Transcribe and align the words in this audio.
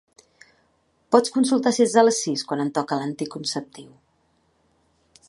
Pots 1.15 1.33
consultar 1.35 1.73
si 1.77 1.83
és 1.85 1.93
a 2.03 2.05
les 2.07 2.23
sis 2.25 2.45
quan 2.53 2.63
em 2.65 2.71
toca 2.79 2.99
l'anticonceptiu? 3.03 3.93